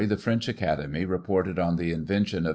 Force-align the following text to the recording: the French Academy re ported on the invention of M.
the 0.07 0.17
French 0.17 0.47
Academy 0.47 1.05
re 1.05 1.19
ported 1.19 1.59
on 1.59 1.75
the 1.75 1.91
invention 1.91 2.39
of 2.39 2.45
M. 2.45 2.49